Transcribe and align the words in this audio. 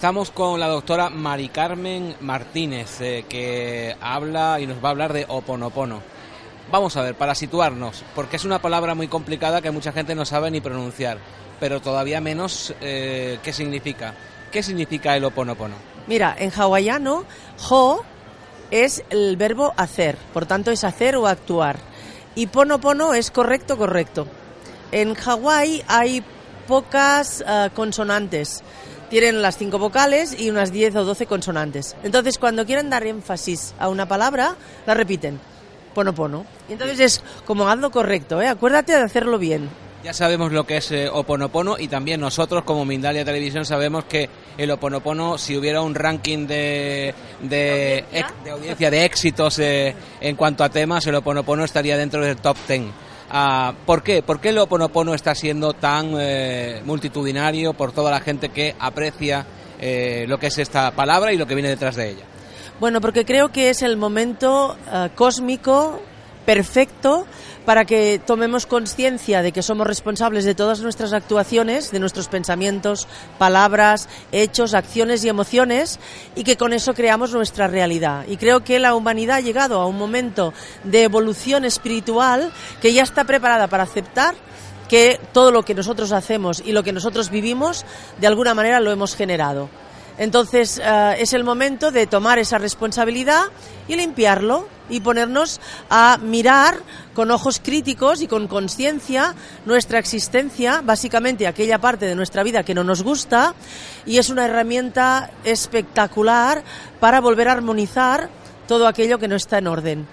Estamos 0.00 0.30
con 0.30 0.58
la 0.58 0.66
doctora 0.66 1.10
Mari 1.10 1.50
Carmen 1.50 2.16
Martínez, 2.22 3.02
eh, 3.02 3.26
que 3.28 3.94
habla 4.00 4.58
y 4.58 4.66
nos 4.66 4.82
va 4.82 4.88
a 4.88 4.92
hablar 4.92 5.12
de 5.12 5.26
oponopono. 5.28 6.00
Vamos 6.70 6.96
a 6.96 7.02
ver, 7.02 7.14
para 7.16 7.34
situarnos, 7.34 8.02
porque 8.14 8.36
es 8.36 8.46
una 8.46 8.62
palabra 8.62 8.94
muy 8.94 9.08
complicada 9.08 9.60
que 9.60 9.70
mucha 9.70 9.92
gente 9.92 10.14
no 10.14 10.24
sabe 10.24 10.50
ni 10.50 10.62
pronunciar, 10.62 11.18
pero 11.60 11.82
todavía 11.82 12.18
menos 12.22 12.74
eh, 12.80 13.40
qué 13.42 13.52
significa. 13.52 14.14
¿Qué 14.50 14.62
significa 14.62 15.14
el 15.18 15.24
oponopono? 15.26 15.74
Mira, 16.06 16.34
en 16.38 16.50
hawaiano, 16.50 17.26
ho 17.68 18.02
es 18.70 19.04
el 19.10 19.36
verbo 19.36 19.74
hacer, 19.76 20.16
por 20.32 20.46
tanto 20.46 20.70
es 20.70 20.82
hacer 20.82 21.14
o 21.16 21.26
actuar. 21.26 21.76
Y 22.34 22.46
ponopono 22.46 23.12
es 23.12 23.30
correcto, 23.30 23.76
correcto. 23.76 24.26
En 24.92 25.14
Hawái 25.14 25.84
hay 25.88 26.24
pocas 26.66 27.44
uh, 27.46 27.68
consonantes 27.74 28.62
tienen 29.10 29.42
las 29.42 29.58
cinco 29.58 29.78
vocales 29.78 30.34
y 30.38 30.48
unas 30.48 30.72
10 30.72 30.96
o 30.96 31.04
12 31.04 31.26
consonantes. 31.26 31.96
Entonces, 32.02 32.38
cuando 32.38 32.64
quieren 32.64 32.88
dar 32.88 33.06
énfasis 33.06 33.74
a 33.78 33.88
una 33.88 34.06
palabra, 34.06 34.56
la 34.86 34.94
repiten. 34.94 35.38
Pono 35.94 36.14
pono. 36.14 36.46
Y 36.68 36.72
entonces 36.72 37.00
es 37.00 37.22
como 37.44 37.68
hazlo 37.68 37.90
correcto, 37.90 38.40
¿eh? 38.40 38.46
Acuérdate 38.46 38.92
de 38.92 39.02
hacerlo 39.02 39.38
bien. 39.38 39.68
Ya 40.04 40.14
sabemos 40.14 40.50
lo 40.50 40.64
que 40.64 40.78
es 40.78 40.90
eh, 40.92 41.10
Oponopono 41.12 41.76
y 41.78 41.88
también 41.88 42.20
nosotros 42.20 42.64
como 42.64 42.86
Mindalia 42.86 43.22
Televisión 43.22 43.66
sabemos 43.66 44.04
que 44.04 44.30
el 44.56 44.70
Oponopono, 44.70 45.36
si 45.36 45.58
hubiera 45.58 45.82
un 45.82 45.94
ranking 45.94 46.46
de, 46.46 47.14
de, 47.42 48.04
¿De, 48.42 48.50
audiencia? 48.50 48.90
de 48.90 49.04
éxitos 49.04 49.58
eh, 49.58 49.94
en 50.22 50.36
cuanto 50.36 50.64
a 50.64 50.70
temas, 50.70 51.06
el 51.06 51.16
Oponopono 51.16 51.64
estaría 51.64 51.98
dentro 51.98 52.24
del 52.24 52.36
top 52.38 52.56
10. 52.66 52.84
Uh, 53.32 53.74
¿Por 53.86 54.02
qué? 54.02 54.22
¿Por 54.22 54.40
qué 54.40 54.48
el 54.48 54.58
Oponopono 54.58 55.14
está 55.14 55.36
siendo 55.36 55.72
tan 55.72 56.14
eh, 56.18 56.82
multitudinario 56.84 57.74
por 57.74 57.92
toda 57.92 58.10
la 58.10 58.20
gente 58.20 58.48
que 58.48 58.74
aprecia 58.76 59.46
eh, 59.78 60.24
lo 60.26 60.38
que 60.38 60.48
es 60.48 60.58
esta 60.58 60.90
palabra 60.90 61.32
y 61.32 61.36
lo 61.36 61.46
que 61.46 61.54
viene 61.54 61.68
detrás 61.68 61.94
de 61.94 62.10
ella? 62.10 62.24
Bueno, 62.80 63.00
porque 63.00 63.24
creo 63.24 63.50
que 63.50 63.70
es 63.70 63.82
el 63.82 63.96
momento 63.96 64.76
uh, 64.92 65.14
cósmico 65.14 66.00
perfecto 66.44 67.26
para 67.64 67.84
que 67.84 68.20
tomemos 68.24 68.66
conciencia 68.66 69.42
de 69.42 69.52
que 69.52 69.62
somos 69.62 69.86
responsables 69.86 70.44
de 70.44 70.54
todas 70.54 70.80
nuestras 70.80 71.12
actuaciones, 71.12 71.90
de 71.90 72.00
nuestros 72.00 72.28
pensamientos, 72.28 73.06
palabras, 73.38 74.08
hechos, 74.32 74.74
acciones 74.74 75.24
y 75.24 75.28
emociones 75.28 75.98
y 76.34 76.44
que 76.44 76.56
con 76.56 76.72
eso 76.72 76.94
creamos 76.94 77.32
nuestra 77.32 77.68
realidad. 77.68 78.24
Y 78.28 78.36
creo 78.36 78.64
que 78.64 78.78
la 78.78 78.94
humanidad 78.94 79.36
ha 79.36 79.40
llegado 79.40 79.80
a 79.80 79.86
un 79.86 79.98
momento 79.98 80.52
de 80.84 81.04
evolución 81.04 81.64
espiritual 81.64 82.52
que 82.80 82.92
ya 82.92 83.02
está 83.02 83.24
preparada 83.24 83.68
para 83.68 83.84
aceptar 83.84 84.34
que 84.88 85.20
todo 85.32 85.52
lo 85.52 85.62
que 85.62 85.74
nosotros 85.74 86.10
hacemos 86.10 86.60
y 86.64 86.72
lo 86.72 86.82
que 86.82 86.92
nosotros 86.92 87.30
vivimos 87.30 87.84
de 88.20 88.26
alguna 88.26 88.54
manera 88.54 88.80
lo 88.80 88.90
hemos 88.90 89.14
generado. 89.14 89.68
Entonces 90.20 90.78
uh, 90.78 91.14
es 91.18 91.32
el 91.32 91.44
momento 91.44 91.90
de 91.90 92.06
tomar 92.06 92.38
esa 92.38 92.58
responsabilidad 92.58 93.44
y 93.88 93.96
limpiarlo 93.96 94.68
y 94.90 95.00
ponernos 95.00 95.62
a 95.88 96.18
mirar 96.20 96.76
con 97.14 97.30
ojos 97.30 97.58
críticos 97.58 98.20
y 98.20 98.26
con 98.26 98.46
conciencia 98.46 99.34
nuestra 99.64 99.98
existencia, 99.98 100.82
básicamente 100.84 101.46
aquella 101.46 101.78
parte 101.78 102.04
de 102.04 102.14
nuestra 102.14 102.42
vida 102.42 102.64
que 102.64 102.74
no 102.74 102.84
nos 102.84 103.02
gusta, 103.02 103.54
y 104.04 104.18
es 104.18 104.28
una 104.28 104.44
herramienta 104.44 105.30
espectacular 105.44 106.64
para 107.00 107.22
volver 107.22 107.48
a 107.48 107.52
armonizar 107.52 108.28
todo 108.68 108.86
aquello 108.88 109.18
que 109.18 109.28
no 109.28 109.36
está 109.36 109.56
en 109.56 109.68
orden. 109.68 110.06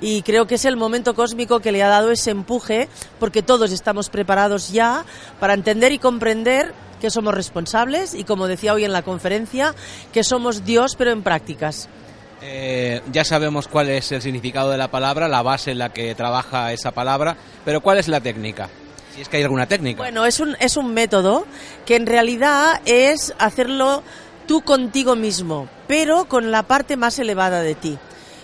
Y 0.00 0.22
creo 0.22 0.48
que 0.48 0.56
es 0.56 0.64
el 0.64 0.76
momento 0.76 1.14
cósmico 1.14 1.60
que 1.60 1.70
le 1.70 1.84
ha 1.84 1.88
dado 1.88 2.10
ese 2.10 2.32
empuje 2.32 2.88
porque 3.20 3.44
todos 3.44 3.70
estamos 3.70 4.10
preparados 4.10 4.72
ya 4.72 5.04
para 5.38 5.54
entender 5.54 5.92
y 5.92 6.00
comprender 6.00 6.74
que 7.02 7.10
somos 7.10 7.34
responsables 7.34 8.14
y, 8.14 8.22
como 8.22 8.46
decía 8.46 8.72
hoy 8.72 8.84
en 8.84 8.92
la 8.92 9.02
conferencia, 9.02 9.74
que 10.12 10.22
somos 10.22 10.64
Dios 10.64 10.94
pero 10.96 11.10
en 11.10 11.24
prácticas. 11.24 11.88
Eh, 12.40 13.02
ya 13.10 13.24
sabemos 13.24 13.66
cuál 13.66 13.88
es 13.90 14.12
el 14.12 14.22
significado 14.22 14.70
de 14.70 14.78
la 14.78 14.88
palabra, 14.88 15.26
la 15.26 15.42
base 15.42 15.72
en 15.72 15.78
la 15.78 15.92
que 15.92 16.14
trabaja 16.14 16.72
esa 16.72 16.92
palabra, 16.92 17.36
pero 17.64 17.80
¿cuál 17.80 17.98
es 17.98 18.06
la 18.06 18.20
técnica? 18.20 18.68
Si 19.14 19.20
es 19.20 19.28
que 19.28 19.38
hay 19.38 19.42
alguna 19.42 19.66
técnica. 19.66 19.98
Bueno, 19.98 20.24
es 20.24 20.38
un, 20.38 20.56
es 20.60 20.76
un 20.76 20.94
método 20.94 21.44
que 21.86 21.96
en 21.96 22.06
realidad 22.06 22.80
es 22.84 23.34
hacerlo 23.38 24.04
tú 24.46 24.62
contigo 24.62 25.16
mismo, 25.16 25.68
pero 25.88 26.26
con 26.26 26.52
la 26.52 26.62
parte 26.62 26.96
más 26.96 27.18
elevada 27.18 27.62
de 27.62 27.74
ti. 27.74 27.98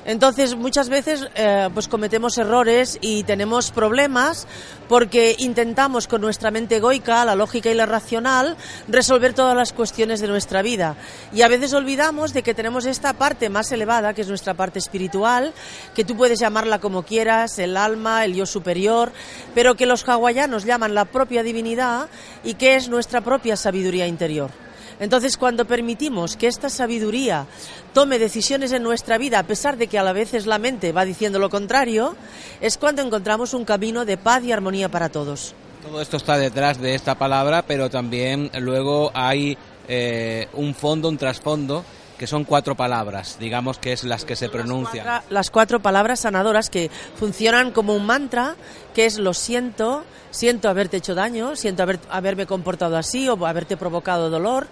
Entonces, 0.08 0.56
muchas 0.56 0.88
veces 0.88 1.28
eh, 1.34 1.68
pues 1.74 1.86
cometemos 1.86 2.38
errores 2.38 2.96
y 3.02 3.24
tenemos 3.24 3.70
problemas 3.70 4.46
porque 4.88 5.36
intentamos 5.38 6.08
con 6.08 6.22
nuestra 6.22 6.50
mente 6.50 6.76
egoica, 6.76 7.26
la 7.26 7.34
lógica 7.34 7.70
y 7.70 7.74
la 7.74 7.84
racional, 7.84 8.56
resolver 8.88 9.34
todas 9.34 9.54
las 9.54 9.74
cuestiones 9.74 10.20
de 10.20 10.28
nuestra 10.28 10.62
vida. 10.62 10.96
Y 11.30 11.42
a 11.42 11.48
veces 11.48 11.74
olvidamos 11.74 12.32
de 12.32 12.42
que 12.42 12.54
tenemos 12.54 12.86
esta 12.86 13.12
parte 13.12 13.50
más 13.50 13.70
elevada, 13.70 14.14
que 14.14 14.22
es 14.22 14.28
nuestra 14.28 14.54
parte 14.54 14.78
espiritual, 14.78 15.52
que 15.94 16.04
tú 16.04 16.16
puedes 16.16 16.40
llamarla 16.40 16.78
como 16.78 17.02
quieras, 17.02 17.58
el 17.58 17.76
alma, 17.76 18.24
el 18.24 18.34
yo 18.34 18.46
superior, 18.46 19.12
pero 19.54 19.74
que 19.74 19.84
los 19.84 20.08
hawaianos 20.08 20.64
llaman 20.64 20.94
la 20.94 21.04
propia 21.04 21.42
divinidad 21.42 22.08
y 22.44 22.54
que 22.54 22.76
es 22.76 22.88
nuestra 22.88 23.20
propia 23.20 23.56
sabiduría 23.56 24.06
interior. 24.06 24.67
Entonces, 25.00 25.36
cuando 25.36 25.64
permitimos 25.64 26.36
que 26.36 26.46
esta 26.46 26.68
sabiduría 26.68 27.46
tome 27.92 28.18
decisiones 28.18 28.72
en 28.72 28.82
nuestra 28.82 29.18
vida, 29.18 29.38
a 29.38 29.44
pesar 29.44 29.76
de 29.76 29.86
que 29.86 29.98
a 29.98 30.02
la 30.02 30.12
vez 30.12 30.34
es 30.34 30.46
la 30.46 30.58
mente 30.58 30.92
va 30.92 31.04
diciendo 31.04 31.38
lo 31.38 31.50
contrario, 31.50 32.16
es 32.60 32.78
cuando 32.78 33.02
encontramos 33.02 33.54
un 33.54 33.64
camino 33.64 34.04
de 34.04 34.16
paz 34.16 34.42
y 34.44 34.52
armonía 34.52 34.88
para 34.88 35.08
todos. 35.08 35.54
Todo 35.82 36.00
esto 36.00 36.16
está 36.16 36.36
detrás 36.36 36.80
de 36.80 36.94
esta 36.94 37.14
palabra, 37.14 37.62
pero 37.62 37.88
también 37.88 38.50
luego 38.58 39.10
hay 39.14 39.56
eh, 39.86 40.48
un 40.54 40.74
fondo, 40.74 41.08
un 41.08 41.16
trasfondo 41.16 41.84
que 42.18 42.26
son 42.26 42.44
cuatro 42.44 42.74
palabras, 42.74 43.38
digamos 43.38 43.78
que 43.78 43.92
es 43.92 44.04
las 44.04 44.24
que 44.24 44.36
se 44.36 44.48
pronuncian. 44.48 45.22
Las 45.30 45.50
cuatro, 45.50 45.80
palabras 45.80 46.20
sanadoras 46.20 46.68
que 46.68 46.90
funcionan 47.16 47.70
como 47.70 47.94
un 47.94 48.04
mantra, 48.04 48.56
que 48.92 49.06
es 49.06 49.18
lo 49.18 49.32
siento, 49.32 50.04
siento 50.30 50.68
haberte 50.68 50.98
hecho 50.98 51.14
daño, 51.14 51.56
siento 51.56 51.84
haber, 51.84 52.00
haberme 52.10 52.46
comportado 52.46 52.96
así 52.96 53.28
o 53.28 53.46
haberte 53.46 53.76
provocado 53.76 54.28
dolor, 54.28 54.66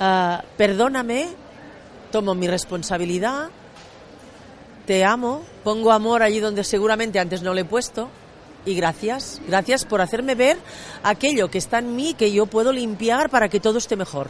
uh, 0.00 0.38
perdóname, 0.56 1.28
tomo 2.12 2.34
mi 2.34 2.46
responsabilidad, 2.46 3.50
te 4.86 5.04
amo, 5.04 5.42
pongo 5.64 5.90
amor 5.90 6.22
allí 6.22 6.38
donde 6.38 6.62
seguramente 6.62 7.18
antes 7.18 7.42
no 7.42 7.52
le 7.52 7.62
he 7.62 7.64
puesto. 7.64 8.08
Y 8.64 8.74
gracias, 8.74 9.40
gracias 9.46 9.84
por 9.84 10.00
hacerme 10.00 10.34
ver 10.34 10.58
aquello 11.04 11.48
que 11.48 11.58
está 11.58 11.78
en 11.78 11.94
mí 11.94 12.14
que 12.14 12.32
yo 12.32 12.46
puedo 12.46 12.72
limpiar 12.72 13.30
para 13.30 13.48
que 13.48 13.60
todo 13.60 13.78
esté 13.78 13.94
mejor 13.94 14.28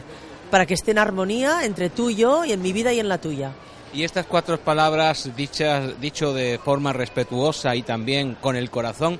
para 0.49 0.65
que 0.65 0.73
esté 0.73 0.91
en 0.91 0.99
armonía 0.99 1.65
entre 1.65 1.89
tú 1.89 2.09
y 2.09 2.15
yo 2.15 2.45
y 2.45 2.53
en 2.53 2.61
mi 2.61 2.73
vida 2.73 2.93
y 2.93 2.99
en 2.99 3.09
la 3.09 3.19
tuya. 3.19 3.51
Y 3.93 4.03
estas 4.03 4.25
cuatro 4.25 4.59
palabras 4.59 5.29
dichas, 5.35 5.99
dicho 5.99 6.33
de 6.33 6.59
forma 6.63 6.93
respetuosa 6.93 7.75
y 7.75 7.83
también 7.83 8.35
con 8.35 8.55
el 8.55 8.69
corazón, 8.69 9.19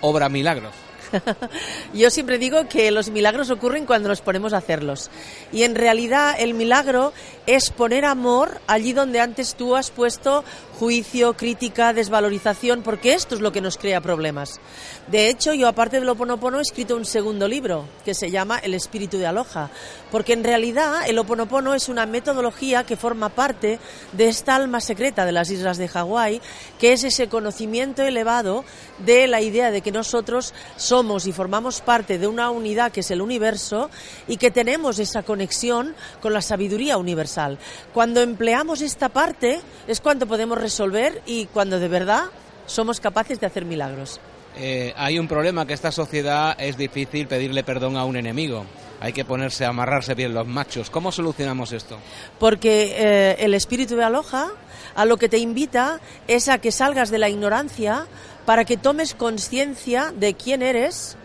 obra 0.00 0.28
milagros. 0.28 0.74
Yo 1.94 2.10
siempre 2.10 2.38
digo 2.38 2.68
que 2.68 2.90
los 2.90 3.10
milagros 3.10 3.50
ocurren 3.50 3.86
cuando 3.86 4.08
nos 4.08 4.20
ponemos 4.20 4.52
a 4.52 4.58
hacerlos. 4.58 5.10
Y 5.52 5.62
en 5.62 5.74
realidad 5.74 6.34
el 6.38 6.54
milagro 6.54 7.12
es 7.46 7.70
poner 7.70 8.04
amor 8.04 8.60
allí 8.66 8.92
donde 8.92 9.20
antes 9.20 9.54
tú 9.54 9.76
has 9.76 9.90
puesto 9.90 10.44
juicio, 10.78 11.34
crítica, 11.34 11.92
desvalorización, 11.92 12.82
porque 12.82 13.14
esto 13.14 13.34
es 13.34 13.40
lo 13.40 13.52
que 13.52 13.60
nos 13.60 13.78
crea 13.78 14.00
problemas. 14.00 14.60
De 15.06 15.28
hecho, 15.28 15.54
yo 15.54 15.68
aparte 15.68 16.00
de 16.00 16.06
Lo 16.06 16.12
Oponopono 16.12 16.58
he 16.58 16.62
escrito 16.62 16.96
un 16.96 17.04
segundo 17.04 17.46
libro 17.46 17.86
que 18.04 18.14
se 18.14 18.30
llama 18.30 18.58
El 18.58 18.74
espíritu 18.74 19.18
de 19.18 19.26
Aloha, 19.26 19.70
porque 20.14 20.34
en 20.34 20.44
realidad 20.44 21.08
el 21.08 21.18
Oponopono 21.18 21.74
es 21.74 21.88
una 21.88 22.06
metodología 22.06 22.84
que 22.84 22.96
forma 22.96 23.30
parte 23.30 23.80
de 24.12 24.28
esta 24.28 24.54
alma 24.54 24.80
secreta 24.80 25.26
de 25.26 25.32
las 25.32 25.50
islas 25.50 25.76
de 25.76 25.88
Hawái, 25.88 26.40
que 26.78 26.92
es 26.92 27.02
ese 27.02 27.28
conocimiento 27.28 28.00
elevado 28.00 28.64
de 29.04 29.26
la 29.26 29.40
idea 29.40 29.72
de 29.72 29.80
que 29.80 29.90
nosotros 29.90 30.54
somos 30.76 31.26
y 31.26 31.32
formamos 31.32 31.80
parte 31.80 32.16
de 32.18 32.28
una 32.28 32.50
unidad 32.50 32.92
que 32.92 33.00
es 33.00 33.10
el 33.10 33.22
universo 33.22 33.90
y 34.28 34.36
que 34.36 34.52
tenemos 34.52 35.00
esa 35.00 35.24
conexión 35.24 35.96
con 36.22 36.32
la 36.32 36.42
sabiduría 36.42 36.96
universal. 36.96 37.58
Cuando 37.92 38.20
empleamos 38.20 38.82
esta 38.82 39.08
parte 39.08 39.62
es 39.88 40.00
cuando 40.00 40.28
podemos 40.28 40.58
resolver 40.58 41.22
y 41.26 41.46
cuando 41.46 41.80
de 41.80 41.88
verdad 41.88 42.26
somos 42.66 43.00
capaces 43.00 43.40
de 43.40 43.46
hacer 43.46 43.64
milagros. 43.64 44.20
Eh, 44.56 44.94
hay 44.96 45.18
un 45.18 45.26
problema 45.26 45.66
que 45.66 45.72
esta 45.72 45.90
sociedad 45.90 46.54
es 46.58 46.76
difícil 46.76 47.26
pedirle 47.26 47.64
perdón 47.64 47.96
a 47.96 48.04
un 48.04 48.16
enemigo. 48.16 48.64
Hay 49.00 49.12
que 49.12 49.24
ponerse 49.24 49.64
a 49.64 49.68
amarrarse 49.68 50.14
bien 50.14 50.32
los 50.32 50.46
machos. 50.46 50.90
¿Cómo 50.90 51.10
solucionamos 51.10 51.72
esto? 51.72 51.98
Porque 52.38 52.94
eh, 52.96 53.36
el 53.40 53.54
espíritu 53.54 53.96
de 53.96 54.04
Aloha 54.04 54.52
a 54.94 55.04
lo 55.04 55.16
que 55.16 55.28
te 55.28 55.38
invita 55.38 56.00
es 56.28 56.48
a 56.48 56.58
que 56.58 56.70
salgas 56.70 57.10
de 57.10 57.18
la 57.18 57.28
ignorancia 57.28 58.06
para 58.46 58.64
que 58.64 58.76
tomes 58.76 59.14
conciencia 59.14 60.12
de 60.16 60.34
quién 60.34 60.62
eres, 60.62 61.16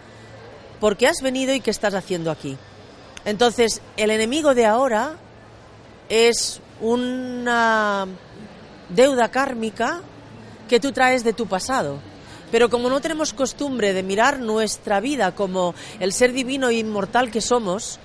por 0.79 0.97
qué 0.97 1.07
has 1.07 1.21
venido 1.21 1.53
y 1.53 1.61
qué 1.61 1.69
estás 1.69 1.93
haciendo 1.93 2.31
aquí. 2.31 2.57
Entonces, 3.25 3.81
el 3.97 4.09
enemigo 4.09 4.55
de 4.55 4.65
ahora 4.65 5.17
es 6.07 6.61
una 6.81 8.07
deuda 8.89 9.29
kármica 9.29 10.01
que 10.67 10.79
tú 10.79 10.91
traes 10.91 11.23
de 11.23 11.33
tu 11.33 11.45
pasado. 11.45 11.99
Pero 12.51 12.69
como 12.69 12.89
no 12.89 13.01
tenemos 13.01 13.33
costumbre 13.33 13.93
de 13.93 14.03
mirar 14.03 14.39
nuestra 14.39 14.99
vida 14.99 15.33
como 15.33 15.75
el 15.99 16.13
ser 16.13 16.33
divino 16.33 16.69
e 16.69 16.75
inmortal 16.75 17.31
que 17.31 17.41
somos, 17.41 17.99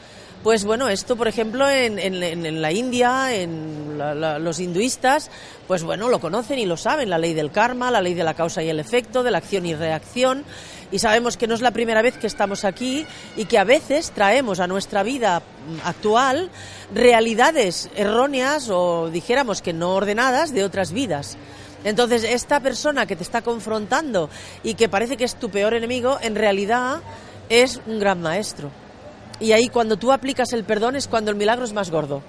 pues 0.44 0.66
bueno, 0.66 0.90
esto 0.90 1.16
por 1.16 1.26
ejemplo 1.26 1.70
en, 1.70 2.60
la 2.60 2.70
India, 2.70 3.34
en 3.34 3.96
los 3.96 4.60
hinduistas, 4.60 5.30
pues 5.66 5.82
bueno, 5.82 6.10
lo 6.10 6.20
conocen 6.20 6.58
y 6.58 6.66
lo 6.66 6.76
saben, 6.76 7.08
la 7.08 7.16
ley 7.16 7.32
del 7.32 7.50
karma, 7.50 7.90
la 7.90 8.02
ley 8.02 8.12
de 8.12 8.24
la 8.24 8.34
causa 8.34 8.62
y 8.62 8.68
el 8.68 8.78
efecto, 8.78 9.22
de 9.22 9.30
la 9.30 9.38
acción 9.38 9.64
y 9.64 9.74
reacción, 9.74 10.44
y 10.92 10.98
sabemos 10.98 11.38
que 11.38 11.46
no 11.46 11.54
es 11.54 11.62
la 11.62 11.70
primera 11.70 12.02
vez 12.02 12.18
que 12.18 12.26
estamos 12.26 12.66
aquí 12.66 13.06
y 13.38 13.46
que 13.46 13.58
a 13.58 13.64
veces 13.64 14.10
traemos 14.10 14.60
a 14.60 14.66
nuestra 14.66 15.02
vida 15.02 15.42
actual 15.82 16.50
realidades 16.94 17.88
erróneas 17.96 18.68
o 18.70 19.08
dijéramos 19.10 19.62
que 19.62 19.72
no 19.72 19.94
ordenadas 19.94 20.52
de 20.52 20.62
otras 20.62 20.92
vidas. 20.92 21.38
Entonces, 21.84 22.24
esta 22.24 22.60
persona 22.60 23.06
que 23.06 23.14
te 23.14 23.22
está 23.22 23.42
confrontando 23.42 24.30
y 24.62 24.74
que 24.74 24.88
parece 24.88 25.16
que 25.16 25.24
es 25.24 25.36
tu 25.36 25.50
peor 25.50 25.74
enemigo, 25.74 26.18
en 26.22 26.34
realidad 26.34 27.00
es 27.48 27.80
un 27.86 28.00
gran 28.00 28.20
maestro. 28.22 28.70
Y 29.40 29.52
ahí 29.52 29.68
cuando 29.68 29.96
tú 29.96 30.12
aplicas 30.12 30.52
el 30.52 30.64
perdón 30.64 30.96
es 30.96 31.08
cuando 31.08 31.30
el 31.30 31.36
milagro 31.36 31.64
es 31.64 31.72
más 31.72 31.90
gordo. 31.90 32.22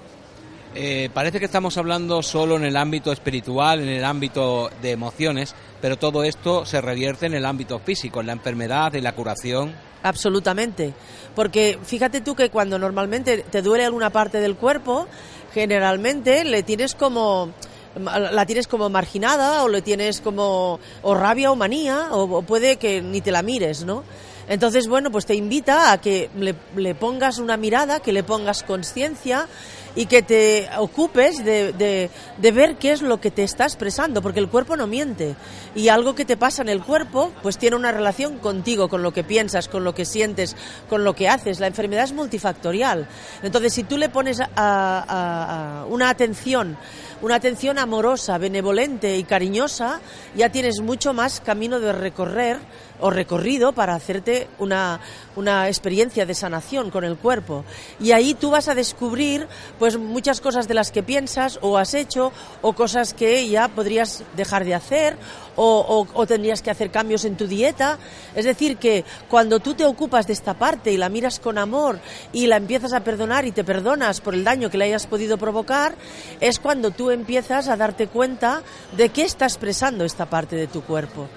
Eh, 0.77 1.09
parece 1.13 1.39
que 1.39 1.45
estamos 1.45 1.77
hablando 1.77 2.21
solo 2.21 2.57
en 2.57 2.65
el 2.65 2.75
ámbito 2.75 3.13
espiritual, 3.13 3.79
en 3.79 3.87
el 3.87 4.03
ámbito 4.03 4.69
de 4.81 4.91
emociones, 4.91 5.55
pero 5.81 5.97
todo 5.97 6.25
esto 6.25 6.65
se 6.65 6.81
revierte 6.81 7.27
en 7.27 7.33
el 7.33 7.45
ámbito 7.45 7.79
físico, 7.79 8.19
en 8.19 8.27
la 8.27 8.33
enfermedad, 8.33 8.93
y 8.93 8.99
la 8.99 9.15
curación. 9.15 9.73
Absolutamente, 10.03 10.93
porque 11.33 11.79
fíjate 11.81 12.19
tú 12.19 12.35
que 12.35 12.49
cuando 12.49 12.77
normalmente 12.77 13.45
te 13.49 13.61
duele 13.61 13.85
alguna 13.85 14.09
parte 14.09 14.41
del 14.41 14.57
cuerpo, 14.57 15.07
generalmente 15.53 16.43
le 16.43 16.61
tienes 16.63 16.93
como 16.93 17.51
la 17.95 18.45
tienes 18.45 18.67
como 18.67 18.89
marginada 18.89 19.63
o 19.63 19.69
le 19.69 19.81
tienes 19.81 20.21
como 20.21 20.79
o 21.01 21.15
rabia 21.15 21.51
o 21.51 21.55
manía 21.55 22.09
o, 22.11 22.41
puede 22.41 22.77
que 22.77 23.01
ni 23.01 23.21
te 23.21 23.31
la 23.31 23.41
mires, 23.41 23.85
¿no? 23.85 24.03
Entonces, 24.47 24.87
bueno, 24.87 25.11
pues 25.11 25.25
te 25.25 25.35
invita 25.35 25.91
a 25.91 25.99
que 25.99 26.29
le, 26.37 26.95
pongas 26.95 27.39
una 27.39 27.57
mirada, 27.57 27.99
que 27.99 28.13
le 28.13 28.23
pongas 28.23 28.61
conciencia 28.61 29.47
y 29.95 30.05
que 30.05 30.21
te 30.21 30.69
ocupes 30.77 31.43
de, 31.43 31.71
de, 31.73 32.51
ver 32.51 32.75
qué 32.75 32.91
es 32.91 33.01
lo 33.01 33.19
que 33.19 33.31
te 33.31 33.43
está 33.43 33.63
expresando, 33.63 34.21
porque 34.21 34.41
el 34.41 34.49
cuerpo 34.49 34.75
no 34.75 34.87
miente. 34.87 35.35
Y 35.73 35.87
algo 35.87 36.13
que 36.15 36.25
te 36.25 36.37
pasa 36.37 36.61
en 36.61 36.69
el 36.69 36.83
cuerpo, 36.83 37.31
pues 37.41 37.57
tiene 37.57 37.75
una 37.75 37.91
relación 37.91 38.37
contigo, 38.37 38.89
con 38.89 39.01
lo 39.01 39.13
que 39.13 39.23
piensas, 39.23 39.67
con 39.67 39.83
lo 39.83 39.95
que 39.95 40.05
sientes, 40.05 40.55
con 40.89 41.03
lo 41.03 41.15
que 41.15 41.29
haces. 41.29 41.59
La 41.59 41.67
enfermedad 41.67 42.03
es 42.03 42.13
multifactorial. 42.13 43.07
Entonces, 43.41 43.73
si 43.73 43.83
tú 43.83 43.97
le 43.97 44.09
pones 44.09 44.39
a, 44.55 45.85
una 45.89 46.09
atención, 46.09 46.77
una 47.21 47.35
atención 47.35 47.79
amorosa, 47.79 48.37
benevolente 48.37 49.17
y 49.17 49.23
cariñosa, 49.23 50.01
ya 50.35 50.51
tienes 50.51 50.81
mucho 50.81 51.13
más 51.13 51.39
camino 51.39 51.79
de 51.79 51.93
recorrer 51.93 52.57
o 52.99 53.09
recorrido 53.09 53.73
para 53.73 53.95
hacerte 53.95 54.47
una, 54.57 54.99
una 55.35 55.67
experiencia 55.67 56.25
de 56.25 56.33
sanación 56.33 56.91
con 56.91 57.03
el 57.03 57.17
cuerpo. 57.17 57.65
Y 57.99 58.11
ahí 58.11 58.33
tú 58.33 58.51
vas 58.51 58.67
a 58.67 58.75
descubrir 58.75 59.47
pues 59.79 59.97
muchas 59.97 60.41
cosas 60.41 60.67
de 60.67 60.73
las 60.73 60.91
que 60.91 61.03
piensas 61.03 61.59
o 61.61 61.77
has 61.77 61.93
hecho 61.93 62.31
o 62.61 62.73
cosas 62.73 63.13
que 63.13 63.47
ya 63.47 63.67
podrías 63.67 64.23
dejar 64.35 64.65
de 64.65 64.75
hacer 64.75 65.17
o, 65.55 66.07
o, 66.13 66.25
tendrías 66.25 66.61
que 66.61 66.71
hacer 66.71 66.91
cambios 66.91 67.25
en 67.25 67.37
tu 67.37 67.47
dieta. 67.47 67.97
Es 68.35 68.45
decir, 68.45 68.77
que 68.77 69.05
cuando 69.29 69.59
tú 69.59 69.73
te 69.73 69.85
ocupas 69.85 70.27
de 70.27 70.33
esta 70.33 70.53
parte 70.53 70.91
y 70.91 70.97
la 70.97 71.09
miras 71.09 71.39
con 71.39 71.57
amor 71.57 71.99
y 72.33 72.47
la 72.47 72.57
empiezas 72.57 72.93
a 72.93 73.03
perdonar 73.03 73.45
y 73.45 73.51
te 73.51 73.63
perdonas 73.63 74.21
por 74.21 74.33
el 74.33 74.43
daño 74.43 74.69
que 74.69 74.77
le 74.77 74.85
hayas 74.85 75.07
podido 75.07 75.37
provocar, 75.37 75.95
es 76.39 76.59
cuando 76.59 76.91
tú 76.91 77.11
empiezas 77.11 77.67
a 77.67 77.77
darte 77.77 78.07
cuenta 78.07 78.61
de 78.95 79.09
qué 79.09 79.23
está 79.23 79.45
expresando 79.45 80.05
esta 80.05 80.25
parte 80.25 80.55
de 80.55 80.67
tu 80.67 80.81
cuerpo. 80.81 81.27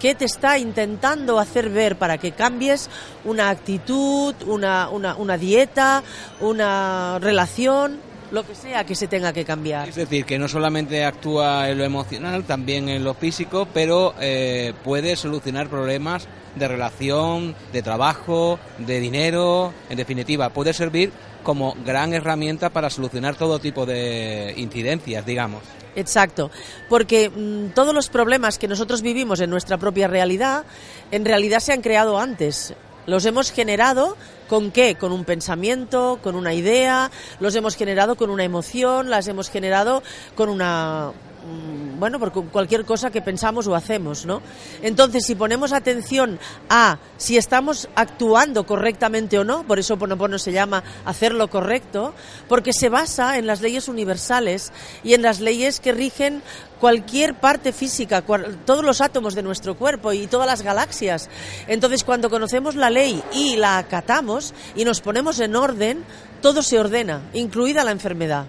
¿Qué 0.00 0.14
te 0.14 0.24
está 0.24 0.56
intentando 0.56 1.38
hacer 1.38 1.68
ver 1.68 1.96
para 1.96 2.16
que 2.16 2.32
cambies 2.32 2.88
una 3.26 3.50
actitud, 3.50 4.34
una, 4.46 4.88
una, 4.88 5.14
una 5.14 5.36
dieta, 5.36 6.02
una 6.40 7.18
relación? 7.20 8.09
Lo 8.30 8.46
que 8.46 8.54
sea 8.54 8.84
que 8.84 8.94
se 8.94 9.08
tenga 9.08 9.32
que 9.32 9.44
cambiar. 9.44 9.88
Es 9.88 9.96
decir, 9.96 10.24
que 10.24 10.38
no 10.38 10.48
solamente 10.48 11.04
actúa 11.04 11.68
en 11.68 11.78
lo 11.78 11.84
emocional, 11.84 12.44
también 12.44 12.88
en 12.88 13.04
lo 13.04 13.14
físico, 13.14 13.66
pero 13.72 14.14
eh, 14.20 14.72
puede 14.84 15.16
solucionar 15.16 15.68
problemas 15.68 16.28
de 16.54 16.68
relación, 16.68 17.54
de 17.72 17.82
trabajo, 17.82 18.58
de 18.78 19.00
dinero, 19.00 19.72
en 19.88 19.96
definitiva, 19.96 20.50
puede 20.50 20.72
servir 20.72 21.12
como 21.42 21.74
gran 21.84 22.12
herramienta 22.12 22.70
para 22.70 22.90
solucionar 22.90 23.36
todo 23.36 23.58
tipo 23.58 23.86
de 23.86 24.52
incidencias, 24.56 25.24
digamos. 25.24 25.62
Exacto, 25.96 26.50
porque 26.88 27.30
mm, 27.30 27.70
todos 27.74 27.94
los 27.94 28.08
problemas 28.08 28.58
que 28.58 28.68
nosotros 28.68 29.02
vivimos 29.02 29.40
en 29.40 29.50
nuestra 29.50 29.78
propia 29.78 30.06
realidad, 30.06 30.64
en 31.10 31.24
realidad 31.24 31.60
se 31.60 31.72
han 31.72 31.82
creado 31.82 32.18
antes. 32.18 32.74
Los 33.06 33.24
hemos 33.24 33.50
generado 33.50 34.16
con 34.48 34.70
qué? 34.70 34.96
Con 34.96 35.12
un 35.12 35.24
pensamiento, 35.24 36.18
con 36.22 36.34
una 36.34 36.54
idea, 36.54 37.10
los 37.40 37.54
hemos 37.54 37.76
generado 37.76 38.16
con 38.16 38.30
una 38.30 38.44
emoción, 38.44 39.10
las 39.10 39.28
hemos 39.28 39.50
generado 39.50 40.02
con 40.34 40.48
una 40.48 41.12
bueno, 41.98 42.18
por 42.18 42.32
cualquier 42.32 42.84
cosa 42.86 43.10
que 43.10 43.20
pensamos 43.20 43.66
o 43.66 43.74
hacemos, 43.74 44.24
¿no? 44.24 44.40
Entonces, 44.82 45.26
si 45.26 45.34
ponemos 45.34 45.72
atención 45.72 46.38
a 46.68 46.98
si 47.18 47.36
estamos 47.36 47.88
actuando 47.94 48.64
correctamente 48.64 49.38
o 49.38 49.44
no, 49.44 49.64
por 49.64 49.78
eso 49.78 49.98
Ponopono 49.98 50.38
se 50.38 50.50
llama 50.52 50.82
hacer 51.04 51.34
lo 51.34 51.48
correcto, 51.48 52.14
porque 52.48 52.72
se 52.72 52.88
basa 52.88 53.36
en 53.36 53.46
las 53.46 53.60
leyes 53.60 53.88
universales 53.88 54.72
y 55.04 55.12
en 55.12 55.22
las 55.22 55.40
leyes 55.40 55.78
que 55.78 55.92
rigen 55.92 56.42
cualquier 56.80 57.34
parte 57.34 57.72
física, 57.72 58.22
todos 58.64 58.84
los 58.84 59.02
átomos 59.02 59.34
de 59.34 59.42
nuestro 59.42 59.76
cuerpo 59.76 60.14
y 60.14 60.26
todas 60.26 60.46
las 60.46 60.62
galaxias. 60.62 61.28
Entonces, 61.66 62.02
cuando 62.02 62.30
conocemos 62.30 62.74
la 62.74 62.88
ley 62.88 63.22
y 63.32 63.56
la 63.56 63.76
acatamos 63.76 64.54
y 64.74 64.86
nos 64.86 65.02
ponemos 65.02 65.38
en 65.40 65.54
orden, 65.54 66.04
todo 66.40 66.62
se 66.62 66.78
ordena, 66.78 67.20
incluida 67.34 67.84
la 67.84 67.90
enfermedad. 67.90 68.46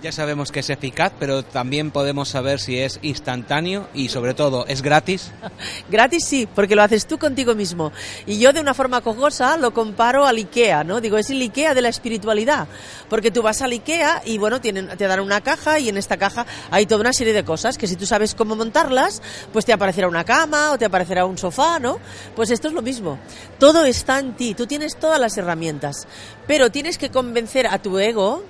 Ya 0.00 0.12
sabemos 0.12 0.52
que 0.52 0.60
es 0.60 0.70
eficaz, 0.70 1.12
pero 1.18 1.42
también 1.42 1.90
podemos 1.90 2.28
saber 2.28 2.60
si 2.60 2.78
es 2.78 3.00
instantáneo 3.02 3.88
y 3.94 4.10
sobre 4.10 4.32
todo, 4.32 4.64
¿es 4.66 4.80
gratis? 4.80 5.32
gratis 5.90 6.24
sí, 6.24 6.48
porque 6.54 6.76
lo 6.76 6.82
haces 6.82 7.08
tú 7.08 7.18
contigo 7.18 7.56
mismo. 7.56 7.90
Y 8.24 8.38
yo 8.38 8.52
de 8.52 8.60
una 8.60 8.74
forma 8.74 9.00
cojosa 9.00 9.56
lo 9.56 9.72
comparo 9.72 10.24
al 10.24 10.36
IKEA, 10.36 10.84
¿no? 10.84 11.00
Digo, 11.00 11.18
es 11.18 11.30
el 11.30 11.40
IKEA 11.40 11.74
de 11.74 11.82
la 11.82 11.88
espiritualidad, 11.88 12.68
porque 13.08 13.32
tú 13.32 13.42
vas 13.42 13.60
al 13.60 13.72
IKEA 13.72 14.22
y 14.24 14.38
bueno, 14.38 14.60
tienen, 14.60 14.86
te 14.96 15.08
dan 15.08 15.18
una 15.18 15.40
caja 15.40 15.80
y 15.80 15.88
en 15.88 15.96
esta 15.96 16.16
caja 16.16 16.46
hay 16.70 16.86
toda 16.86 17.00
una 17.00 17.12
serie 17.12 17.32
de 17.32 17.44
cosas 17.44 17.76
que 17.76 17.88
si 17.88 17.96
tú 17.96 18.06
sabes 18.06 18.36
cómo 18.36 18.54
montarlas, 18.54 19.20
pues 19.52 19.64
te 19.64 19.72
aparecerá 19.72 20.06
una 20.06 20.22
cama 20.22 20.70
o 20.70 20.78
te 20.78 20.84
aparecerá 20.84 21.24
un 21.24 21.38
sofá, 21.38 21.80
¿no? 21.80 21.98
Pues 22.36 22.52
esto 22.52 22.68
es 22.68 22.74
lo 22.74 22.82
mismo. 22.82 23.18
Todo 23.58 23.84
está 23.84 24.20
en 24.20 24.36
ti, 24.36 24.54
tú 24.54 24.68
tienes 24.68 24.96
todas 24.96 25.18
las 25.18 25.36
herramientas, 25.36 26.06
pero 26.46 26.70
tienes 26.70 26.98
que 26.98 27.10
convencer 27.10 27.66
a 27.66 27.82
tu 27.82 27.98
ego, 27.98 28.44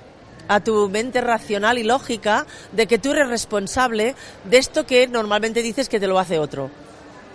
a 0.49 0.59
tu 0.59 0.89
mente 0.89 1.21
racional 1.21 1.77
y 1.77 1.83
lógica 1.83 2.45
de 2.73 2.87
que 2.87 2.99
tú 2.99 3.11
eres 3.11 3.29
responsable 3.29 4.15
de 4.43 4.57
esto 4.57 4.85
que 4.85 5.07
normalmente 5.07 5.61
dices 5.61 5.87
que 5.87 6.01
te 6.01 6.07
lo 6.07 6.19
hace 6.19 6.39
otro. 6.39 6.69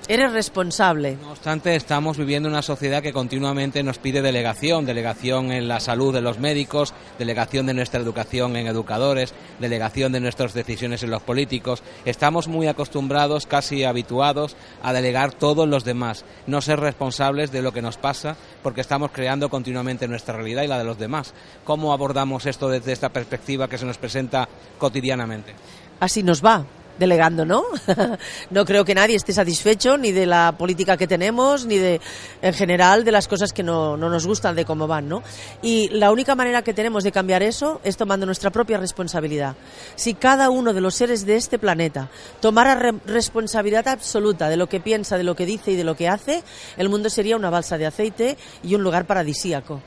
Eres 0.07 0.35
responsable. 0.35 1.17
No 1.23 1.31
obstante, 1.31 1.75
estamos 1.75 2.19
viviendo 2.19 2.47
una 2.47 2.61
sociedad 2.61 3.03
que 3.03 3.15
continuamente 3.15 3.83
nos 3.83 3.97
pide 3.97 4.21
delegación, 4.21 4.85
delegación 4.85 5.51
en 5.51 5.67
la 5.67 5.81
salud 5.81 6.13
de 6.13 6.21
los 6.21 6.39
médicos, 6.39 6.93
delegación 7.19 7.65
de 7.65 7.73
nuestra 7.73 8.01
educación 8.01 8.55
en 8.57 8.67
educadores, 8.67 9.33
delegación 9.61 10.13
de 10.13 10.21
nuestras 10.21 10.53
decisiones 10.53 11.03
en 11.03 11.11
los 11.11 11.23
políticos. 11.23 11.83
Estamos 12.05 12.49
muy 12.49 12.67
acostumbrados, 12.67 13.47
casi 13.47 13.85
habituados, 13.85 14.57
a 14.83 14.93
delegar 14.93 15.33
todos 15.33 15.67
los 15.67 15.85
demás, 15.85 16.27
no 16.47 16.61
ser 16.61 16.81
responsables 16.81 17.51
de 17.51 17.63
lo 17.63 17.73
que 17.73 17.81
nos 17.81 17.97
pasa, 17.97 18.37
porque 18.63 18.83
estamos 18.83 19.11
creando 19.11 19.49
continuamente 19.49 20.07
nuestra 20.07 20.37
realidad 20.37 20.65
y 20.65 20.69
la 20.69 20.77
de 20.77 20.85
los 20.85 20.99
demás. 20.99 21.33
¿Cómo 21.65 21.95
abordamos 21.95 22.45
esto 22.45 22.69
desde 22.69 22.93
esta 22.93 23.09
perspectiva 23.09 23.69
que 23.69 23.79
se 23.79 23.87
nos 23.87 23.97
presenta 23.97 24.51
cotidianamente? 24.77 25.55
Así 25.99 26.23
nos 26.23 26.45
va 26.45 26.67
delegando, 26.99 27.45
¿no? 27.45 27.65
no 28.51 28.65
creo 28.65 28.85
que 28.85 28.95
nadie 28.95 29.17
esté 29.17 29.33
satisfecho 29.33 29.97
ni 29.97 30.13
de 30.13 30.27
la 30.27 30.55
política 30.57 30.97
que 30.97 31.07
tenemos, 31.07 31.67
ni 31.67 31.79
de, 31.79 32.01
en 32.43 32.55
general, 32.55 33.05
de 33.05 33.13
las 33.13 33.29
cosas 33.29 33.53
que 33.53 33.63
no, 33.63 33.97
no, 33.97 34.09
nos 34.09 34.27
gustan 34.27 34.55
de 34.55 34.65
cómo 34.65 34.87
van, 34.87 35.09
¿no? 35.09 35.23
Y 35.63 35.89
la 35.89 36.13
única 36.13 36.35
manera 36.35 36.63
que 36.63 36.75
tenemos 36.75 37.05
de 37.05 37.13
cambiar 37.13 37.43
eso 37.43 37.81
es 37.85 37.97
tomando 37.97 38.27
nuestra 38.27 38.51
propia 38.51 38.79
responsabilidad. 38.79 39.57
Si 39.97 40.15
cada 40.15 40.51
uno 40.51 40.73
de 40.73 40.81
los 40.81 40.95
seres 40.95 41.27
de 41.27 41.37
este 41.37 41.59
planeta 41.59 42.09
tomara 42.41 42.75
responsabilidad 43.07 43.89
absoluta 43.89 44.49
de 44.49 44.57
lo 44.57 44.69
que 44.69 44.81
piensa, 44.81 45.17
de 45.17 45.25
lo 45.25 45.35
que 45.35 45.47
dice 45.47 45.73
y 45.73 45.77
de 45.77 45.85
lo 45.85 45.97
que 45.97 46.09
hace, 46.09 46.43
el 46.77 46.89
mundo 46.89 47.11
sería 47.11 47.37
una 47.37 47.51
balsa 47.51 47.79
de 47.79 47.87
aceite 47.87 48.37
y 48.63 48.75
un 48.75 48.83
lugar 48.83 49.07
paradisíaco. 49.07 49.81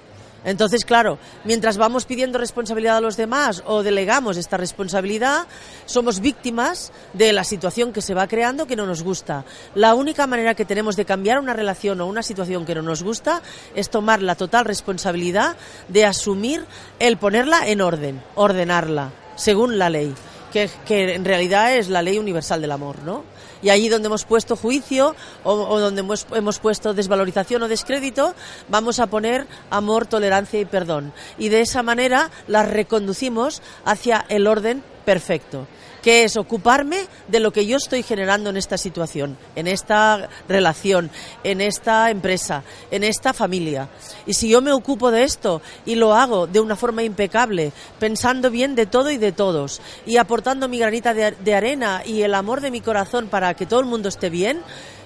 Entonces, 0.44 0.86
claro, 0.86 1.17
mientras 1.44 1.77
vamos 1.77 2.06
pidiendo 2.06 2.38
responsabilidad 2.38 2.98
a 2.98 3.01
los 3.01 3.17
demás 3.17 3.63
o 3.65 3.84
delegamos 3.84 4.38
esta 4.38 4.58
responsabilidad, 4.58 5.48
somos 5.86 6.20
víctimas 6.20 6.91
de 7.13 7.34
la 7.34 7.44
situación 7.44 7.91
que 7.91 8.01
se 8.01 8.13
va 8.13 8.27
creando 8.27 8.67
que 8.67 8.75
no 8.75 8.86
nos 8.86 9.03
gusta. 9.03 9.44
La 9.75 9.94
única 9.94 10.27
manera 10.27 10.56
que 10.56 10.65
tenemos 10.65 10.96
de 10.96 11.06
cambiar 11.06 11.39
una 11.39 11.53
relación 11.53 12.00
o 12.01 12.08
una 12.08 12.24
situación 12.24 12.65
que 12.65 12.75
no 12.75 12.82
nos 12.82 13.03
gusta 13.03 13.41
es 13.75 13.89
tomar 13.89 14.22
la 14.22 14.36
total 14.36 14.65
responsabilidad 14.65 15.58
de 15.88 16.06
asumir 16.06 16.65
el 17.00 17.17
ponerla 17.17 17.67
en 17.67 17.82
orden, 17.82 18.22
ordenarla, 18.36 19.12
según 19.36 19.77
la 19.77 19.89
ley, 19.89 20.13
que, 20.51 20.70
en 21.13 21.25
realidad 21.25 21.75
es 21.75 21.89
la 21.89 22.01
ley 22.01 22.17
universal 22.17 22.62
del 22.62 22.72
amor, 22.72 23.03
¿no? 23.03 23.24
Y 23.62 23.70
allí 23.70 23.90
donde 23.90 24.08
hemos 24.08 24.26
puesto 24.26 24.56
juicio 24.56 25.16
o, 25.44 25.80
donde 25.80 26.02
hemos, 26.02 26.28
hemos, 26.34 26.60
puesto 26.60 26.94
desvalorización 26.94 27.64
o 27.64 27.68
descrédito, 27.68 28.34
vamos 28.70 29.00
a 29.00 29.08
poner 29.08 29.48
amor, 29.70 30.06
tolerancia 30.06 30.60
y 30.60 30.66
perdón. 30.66 31.14
Y 31.38 31.50
de 31.50 31.62
esa 31.62 31.84
manera 31.84 32.32
las 32.48 32.70
reconducimos 32.70 33.62
hacia 33.86 34.26
el 34.30 34.48
orden 34.48 34.84
perfecto 35.06 35.68
que 36.08 36.24
es 36.24 36.38
ocuparme 36.38 37.06
de 37.28 37.42
lo 37.42 37.52
que 37.52 37.66
yo 37.66 37.76
estoy 37.76 38.02
generando 38.02 38.50
en 38.50 38.56
esta 38.56 38.78
situación, 38.78 39.38
en 39.58 39.68
esta 39.68 40.30
relación, 40.48 41.12
en 41.44 41.60
esta 41.60 42.10
empresa, 42.10 42.64
en 42.92 43.04
esta 43.04 43.34
familia. 43.34 43.90
Y 44.26 44.34
si 44.34 44.48
yo 44.48 44.62
me 44.62 44.72
ocupo 44.72 45.12
de 45.12 45.24
esto 45.24 45.62
y 45.86 45.96
lo 45.96 46.16
hago 46.16 46.48
de 46.48 46.62
una 46.62 46.78
forma 46.78 47.04
impecable, 47.04 47.74
pensando 48.00 48.50
bien 48.50 48.74
de 48.74 48.86
todo 48.86 49.12
y 49.12 49.18
de 49.18 49.34
todos, 49.34 49.82
y 50.06 50.16
aportando 50.16 50.70
mi 50.70 50.80
granita 50.80 51.14
de, 51.14 51.54
arena 51.54 52.02
y 52.06 52.22
el 52.22 52.36
amor 52.36 52.62
de 52.62 52.72
mi 52.72 52.80
corazón 52.80 53.28
para 53.28 53.54
que 53.56 53.66
todo 53.66 53.82
el 53.82 53.86
mundo 53.86 54.08
esté 54.08 54.30
bien, 54.30 54.62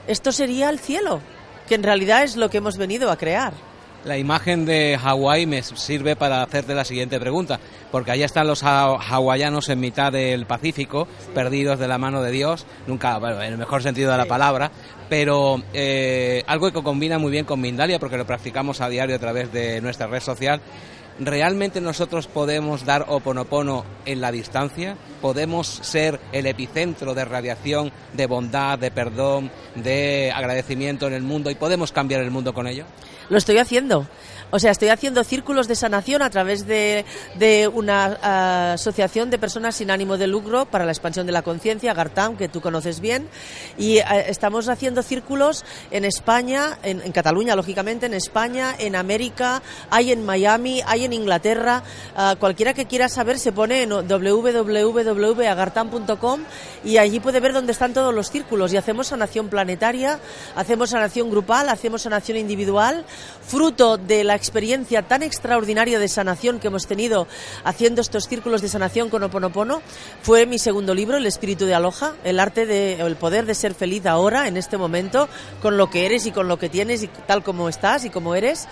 esto 0.06 0.32
sería 0.32 0.70
el 0.70 0.78
cielo, 0.78 1.20
que 1.68 1.74
en 1.74 1.82
realidad 1.82 2.22
es 2.22 2.36
lo 2.36 2.52
que 2.52 2.60
hemos 2.60 2.78
venido 2.78 3.10
a 3.10 3.18
crear. 3.18 3.71
La 4.04 4.18
imagen 4.18 4.66
de 4.66 4.98
Hawái 5.00 5.46
me 5.46 5.62
sirve 5.62 6.16
para 6.16 6.42
hacerte 6.42 6.74
la 6.74 6.84
siguiente 6.84 7.20
pregunta, 7.20 7.60
porque 7.92 8.10
allá 8.10 8.26
están 8.26 8.48
los 8.48 8.64
hawaianos 8.64 9.70
en 9.70 9.80
mitad 9.80 10.12
del 10.12 10.48
Pacífico, 10.48 11.08
perdidos 11.36 11.78
de 11.78 11.88
la 11.88 12.00
mano 12.00 12.24
de 12.24 12.32
Dios, 12.32 12.66
nunca, 12.88 13.20
bueno, 13.20 13.40
en 13.44 13.52
el 13.54 13.58
mejor 13.60 13.84
sentido 13.84 14.12
de 14.12 14.18
la 14.18 14.26
palabra, 14.26 14.72
pero 15.08 15.62
eh, 15.74 16.44
algo 16.48 16.72
que 16.72 16.82
combina 16.82 17.20
muy 17.20 17.32
bien 17.32 17.46
con 17.46 17.62
Mindalia, 17.62 18.00
porque 18.00 18.18
lo 18.18 18.26
practicamos 18.26 18.82
a 18.82 18.90
diario 18.90 19.16
a 19.16 19.20
través 19.20 19.54
de 19.54 19.82
nuestra 19.82 20.08
red 20.08 20.22
social. 20.22 20.62
¿Realmente 21.20 21.82
nosotros 21.82 22.28
podemos 22.28 22.86
dar 22.86 23.06
oponopono 23.08 23.86
en 24.06 24.22
la 24.22 24.32
distancia? 24.32 24.98
¿Podemos 25.22 25.68
ser 25.68 26.20
el 26.32 26.48
epicentro 26.48 27.14
de 27.14 27.26
radiación, 27.26 27.92
de 28.14 28.26
bondad, 28.26 28.80
de 28.80 28.92
perdón, 28.92 29.52
de 29.76 30.32
agradecimiento 30.34 31.08
en 31.08 31.14
el 31.14 31.24
mundo 31.24 31.52
y 31.52 31.56
podemos 31.56 31.92
cambiar 31.92 32.22
el 32.22 32.32
mundo 32.32 32.54
con 32.54 32.68
ello? 32.68 32.86
Lo 33.30 33.38
estoy 33.38 33.60
haciendo. 33.60 34.08
O 34.54 34.60
sea, 34.60 34.72
estoy 34.72 34.90
haciendo 34.90 35.24
círculos 35.24 35.70
de 35.70 35.76
sanación 35.76 36.22
a 36.22 36.30
través 36.30 36.68
de, 36.68 37.06
de 37.40 37.70
una 37.70 38.10
uh, 38.10 38.74
asociación 38.74 39.30
de 39.30 39.38
personas 39.38 39.78
sin 39.78 39.92
ánimo 39.92 40.18
de 40.18 40.28
lucro 40.28 40.66
para 40.66 40.84
la 40.84 40.92
expansión 40.92 41.26
de 41.26 41.32
la 41.32 41.42
conciencia, 41.42 41.94
Gartam, 41.94 42.36
que 42.36 42.50
tú 42.50 42.60
conoces 42.60 43.00
bien, 43.00 43.30
y 43.78 44.00
uh, 44.00 44.04
estamos 44.28 44.68
haciendo 44.68 45.04
círculos 45.04 45.64
en 45.90 46.04
España, 46.04 46.78
en, 46.84 47.00
Cataluña, 47.14 47.56
lógicamente, 47.56 48.08
en 48.08 48.14
España, 48.14 48.76
en 48.78 48.98
América, 48.98 49.62
hay 49.90 50.12
en 50.12 50.26
Miami, 50.26 50.82
hay 50.86 51.06
en 51.06 51.14
Inglaterra. 51.14 51.84
Uh, 52.18 52.36
cualquiera 52.38 52.74
que 52.74 52.88
quiera 52.88 53.08
saber 53.08 53.40
se 53.40 53.54
pone 53.54 53.84
en 53.84 53.90
www.agartam.com 53.90 56.42
y 56.84 56.98
allí 56.98 57.22
puede 57.22 57.40
ver 57.40 57.54
dónde 57.54 57.72
están 57.72 57.94
todos 57.94 58.14
los 58.14 58.30
círculos 58.30 58.74
y 58.74 58.78
hacemos 58.78 59.08
sanación 59.08 59.48
planetaria, 59.48 60.20
hacemos 60.58 60.90
sanación 60.90 61.30
grupal, 61.30 61.70
hacemos 61.70 62.02
sanación 62.02 62.38
individual, 62.38 63.06
fruto 63.48 63.98
de 63.98 64.26
la 64.26 64.41
experiencia 64.42 65.04
tan 65.04 65.22
extraordinaria 65.22 66.00
de 66.00 66.08
sanación 66.08 66.60
que 66.60 66.66
hemos 66.66 66.88
tenido 66.88 67.28
haciendo 67.64 68.02
estos 68.02 68.28
círculos 68.28 68.64
de 68.64 68.70
sanación 68.70 69.12
con 69.12 69.22
Oponopono 69.22 69.84
fue 70.24 70.48
mi 70.48 70.58
segundo 70.58 70.96
libro, 70.96 71.18
El 71.18 71.28
espíritu 71.28 71.68
de 71.68 71.76
Aloha, 71.76 72.16
el 72.24 72.40
arte 72.40 72.66
de, 72.66 73.00
el 73.02 73.16
poder 73.18 73.46
de 73.46 73.54
ser 73.54 73.76
feliz 73.76 74.08
ahora, 74.08 74.48
en 74.48 74.58
este 74.58 74.78
momento, 74.78 75.30
con 75.62 75.78
lo 75.78 75.92
que 75.92 76.08
eres 76.08 76.26
y 76.26 76.32
con 76.32 76.48
lo 76.48 76.58
que 76.58 76.70
tienes 76.70 77.04
y 77.04 77.08
tal 77.08 77.44
como 77.44 77.70
estás 77.70 78.04
y 78.04 78.10
como 78.10 78.34
eres. 78.34 78.68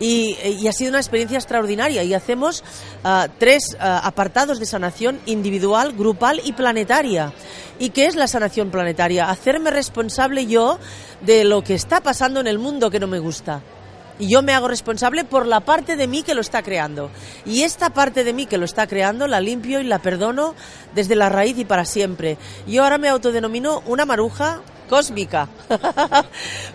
Y, 0.00 0.36
y 0.44 0.66
ha 0.66 0.72
sido 0.72 0.90
una 0.90 0.98
experiencia 0.98 1.38
extraordinaria 1.38 2.02
y 2.02 2.14
hacemos 2.14 2.64
uh, 3.04 3.30
tres 3.38 3.62
uh, 3.74 3.76
apartados 3.78 4.58
de 4.58 4.66
sanación 4.66 5.20
individual, 5.26 5.92
grupal 5.92 6.40
y 6.42 6.52
planetaria. 6.52 7.32
¿Y 7.78 7.90
qué 7.90 8.06
es 8.06 8.16
la 8.16 8.26
sanación 8.26 8.72
planetaria? 8.72 9.30
Hacerme 9.30 9.70
responsable 9.70 10.46
yo 10.46 10.80
de 11.20 11.44
lo 11.44 11.62
que 11.62 11.74
está 11.74 12.00
pasando 12.00 12.40
en 12.40 12.48
el 12.48 12.58
mundo 12.58 12.90
que 12.90 12.98
no 12.98 13.06
me 13.06 13.20
gusta 13.20 13.62
y 14.18 14.28
yo 14.28 14.42
me 14.42 14.52
hago 14.52 14.68
responsable 14.68 15.24
por 15.24 15.46
la 15.46 15.60
parte 15.60 15.96
de 15.96 16.06
mí 16.06 16.22
que 16.22 16.34
lo 16.34 16.40
está 16.40 16.62
creando. 16.62 17.10
Y 17.44 17.62
esta 17.62 17.90
parte 17.90 18.24
de 18.24 18.32
mí 18.32 18.46
que 18.46 18.58
lo 18.58 18.64
está 18.64 18.86
creando 18.86 19.26
la 19.26 19.40
limpio 19.40 19.80
y 19.80 19.84
la 19.84 20.00
perdono 20.00 20.54
desde 20.94 21.16
la 21.16 21.28
raíz 21.28 21.58
y 21.58 21.64
para 21.64 21.84
siempre. 21.84 22.38
Yo 22.66 22.84
ahora 22.84 22.98
me 22.98 23.08
autodenomino 23.08 23.82
una 23.86 24.04
maruja 24.04 24.60
cósmica. 24.92 25.48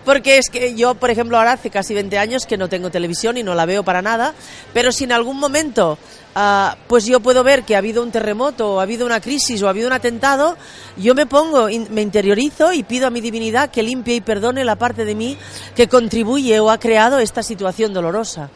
Porque 0.04 0.38
es 0.38 0.50
que 0.50 0.74
yo, 0.74 0.96
por 0.96 1.08
ejemplo, 1.08 1.38
ahora 1.38 1.52
hace 1.52 1.70
casi 1.70 1.94
20 1.94 2.18
años 2.18 2.46
que 2.46 2.56
no 2.56 2.68
tengo 2.68 2.90
televisión 2.90 3.36
y 3.36 3.44
no 3.44 3.54
la 3.54 3.64
veo 3.64 3.84
para 3.84 4.02
nada, 4.02 4.34
pero 4.74 4.90
si 4.90 5.04
en 5.04 5.12
algún 5.12 5.38
momento 5.38 5.96
uh, 6.34 6.74
pues 6.88 7.06
yo 7.06 7.20
puedo 7.20 7.44
ver 7.44 7.62
que 7.62 7.76
ha 7.76 7.78
habido 7.78 8.02
un 8.02 8.10
terremoto, 8.10 8.74
o 8.74 8.80
ha 8.80 8.82
habido 8.82 9.06
una 9.06 9.20
crisis, 9.20 9.62
o 9.62 9.68
ha 9.68 9.70
habido 9.70 9.86
un 9.86 9.92
atentado, 9.92 10.56
yo 10.96 11.14
me 11.14 11.26
pongo, 11.26 11.68
in, 11.68 11.86
me 11.90 12.02
interiorizo 12.02 12.72
y 12.72 12.82
pido 12.82 13.06
a 13.06 13.10
mi 13.10 13.20
divinidad 13.20 13.70
que 13.70 13.84
limpie 13.84 14.16
y 14.16 14.20
perdone 14.20 14.64
la 14.64 14.74
parte 14.74 15.04
de 15.04 15.14
mí 15.14 15.38
que 15.76 15.86
contribuye 15.86 16.58
o 16.58 16.72
ha 16.72 16.80
creado 16.80 17.20
esta 17.20 17.44
situación 17.44 17.92
dolorosa. 17.94 18.50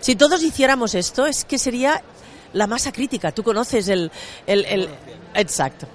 Si 0.00 0.16
todos 0.16 0.42
hiciéramos 0.42 0.94
esto, 0.94 1.26
es 1.26 1.44
que 1.44 1.58
sería 1.58 2.02
la 2.54 2.66
masa 2.66 2.92
crítica. 2.92 3.30
Tú 3.30 3.42
conoces 3.42 3.88
el, 3.88 4.10
el, 4.46 4.64
el 4.64 4.88
exacto. 5.34 5.86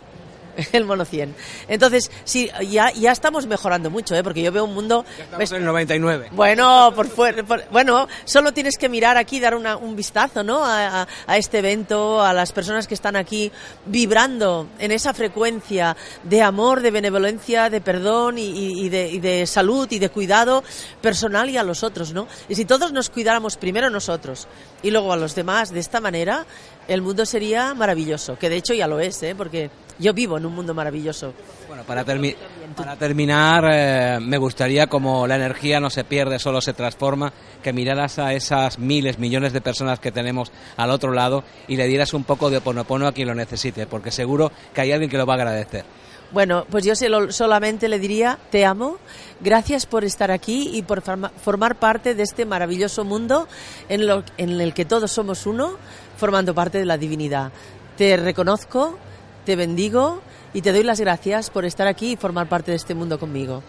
el 0.71 0.85
mono 0.85 1.05
100. 1.05 1.35
Entonces, 1.67 2.11
sí, 2.23 2.49
ya, 2.69 2.91
ya 2.91 3.11
estamos 3.11 3.45
mejorando 3.47 3.89
mucho, 3.89 4.15
¿eh? 4.15 4.23
porque 4.23 4.41
yo 4.41 4.51
veo 4.51 4.65
un 4.65 4.73
mundo... 4.73 5.05
Ya 5.17 5.23
estamos 5.23 5.51
en 5.51 5.57
el 5.57 5.65
99. 5.65 6.29
Bueno, 6.31 6.91
por, 6.95 7.09
por, 7.09 7.69
bueno, 7.71 8.07
solo 8.25 8.53
tienes 8.53 8.77
que 8.77 8.89
mirar 8.89 9.17
aquí, 9.17 9.39
dar 9.39 9.55
una, 9.55 9.77
un 9.77 9.95
vistazo 9.95 10.43
¿no? 10.43 10.65
A, 10.65 11.01
a, 11.01 11.07
a, 11.27 11.37
este 11.37 11.59
evento, 11.59 12.23
a 12.23 12.33
las 12.33 12.51
personas 12.51 12.87
que 12.87 12.93
están 12.93 13.15
aquí 13.15 13.51
vibrando 13.85 14.67
en 14.79 14.91
esa 14.91 15.13
frecuencia 15.13 15.95
de 16.23 16.41
amor, 16.41 16.81
de 16.81 16.91
benevolencia, 16.91 17.69
de 17.69 17.81
perdón 17.81 18.37
y, 18.37 18.45
y, 18.45 18.85
y, 18.85 18.89
de, 18.89 19.09
y 19.09 19.19
de 19.19 19.45
salud 19.45 19.87
y 19.91 19.99
de 19.99 20.09
cuidado 20.09 20.63
personal 21.01 21.49
y 21.49 21.57
a 21.57 21.63
los 21.63 21.83
otros, 21.83 22.13
¿no? 22.13 22.27
Y 22.49 22.55
si 22.55 22.65
todos 22.65 22.91
nos 22.91 23.09
cuidáramos 23.09 23.57
primero 23.57 23.89
nosotros 23.89 24.47
y 24.81 24.91
luego 24.91 25.13
a 25.13 25.17
los 25.17 25.35
demás 25.35 25.71
de 25.71 25.79
esta 25.79 26.01
manera, 26.01 26.45
el 26.87 27.01
mundo 27.01 27.25
sería 27.25 27.73
maravilloso, 27.73 28.37
que 28.37 28.49
de 28.49 28.57
hecho 28.57 28.73
ya 28.73 28.87
lo 28.87 28.99
es, 28.99 29.21
¿eh? 29.23 29.35
porque 29.35 29.69
yo 29.99 30.13
vivo 30.13 30.37
en 30.37 30.45
un 30.47 30.55
mundo 30.55 30.73
maravilloso. 30.73 31.33
Bueno, 31.67 31.83
para, 31.83 32.03
termi 32.03 32.35
para 32.75 32.95
terminar, 32.95 33.63
eh, 33.71 34.19
me 34.21 34.37
gustaría, 34.37 34.87
como 34.87 35.27
la 35.27 35.35
energía 35.35 35.79
no 35.79 35.89
se 35.89 36.03
pierde, 36.03 36.39
solo 36.39 36.61
se 36.61 36.73
transforma, 36.73 37.31
que 37.61 37.73
miraras 37.73 38.19
a 38.19 38.33
esas 38.33 38.79
miles, 38.79 39.19
millones 39.19 39.53
de 39.53 39.61
personas 39.61 39.99
que 39.99 40.11
tenemos 40.11 40.51
al 40.77 40.91
otro 40.91 41.11
lado 41.11 41.43
y 41.67 41.75
le 41.75 41.87
dieras 41.87 42.13
un 42.13 42.23
poco 42.23 42.49
de 42.49 42.57
oponopono 42.57 43.07
a 43.07 43.11
quien 43.11 43.27
lo 43.27 43.35
necesite, 43.35 43.87
porque 43.87 44.11
seguro 44.11 44.51
que 44.73 44.81
hay 44.81 44.91
alguien 44.91 45.09
que 45.09 45.17
lo 45.17 45.25
va 45.25 45.33
a 45.33 45.37
agradecer. 45.37 45.85
Bueno, 46.31 46.65
pues 46.69 46.83
yo 46.83 46.93
solamente 47.29 47.87
le 47.87 47.99
diría, 47.99 48.37
te 48.51 48.65
amo, 48.65 48.97
gracias 49.39 49.85
por 49.85 50.03
estar 50.03 50.29
aquí 50.29 50.71
y 50.73 50.81
por 50.81 51.01
formar 51.01 51.79
parte 51.79 52.15
de 52.15 52.23
este 52.23 52.45
maravilloso 52.45 53.05
mundo 53.05 53.47
en, 53.87 54.05
lo, 54.05 54.23
en 54.37 54.59
el 54.59 54.73
que 54.73 54.83
todos 54.83 55.09
somos 55.09 55.45
uno, 55.45 55.77
formando 56.17 56.53
parte 56.53 56.79
de 56.79 56.85
la 56.85 56.97
divinidad. 56.97 57.53
Te 57.95 58.17
reconozco, 58.17 58.97
te 59.45 59.55
bendigo 59.55 60.21
y 60.53 60.61
te 60.61 60.71
doy 60.71 60.83
las 60.83 60.99
gracias 60.99 61.49
por 61.49 61.65
estar 61.65 61.87
aquí 61.87 62.13
y 62.13 62.15
formar 62.15 62.47
parte 62.47 62.71
de 62.71 62.77
este 62.77 62.95
mundo 62.95 63.19
conmigo. 63.19 63.63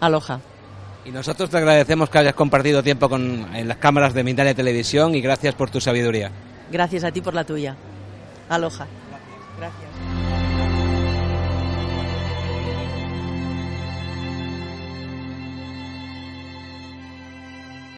Aloha. 0.00 0.40
Y 1.04 1.10
nosotros 1.10 1.48
te 1.48 1.58
agradecemos 1.58 2.10
que 2.10 2.18
hayas 2.18 2.34
compartido 2.34 2.82
tiempo 2.82 3.08
con, 3.08 3.54
en 3.54 3.68
las 3.68 3.76
cámaras 3.76 4.12
de 4.12 4.24
Mindalia 4.24 4.54
Televisión 4.54 5.14
y 5.14 5.20
gracias 5.20 5.54
por 5.54 5.70
tu 5.70 5.80
sabiduría. 5.80 6.30
Gracias 6.70 7.04
a 7.04 7.12
ti 7.12 7.20
por 7.20 7.34
la 7.34 7.44
tuya. 7.44 7.76
Aloha. 8.48 8.86